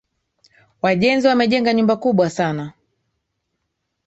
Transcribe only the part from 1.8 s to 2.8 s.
kubwa sana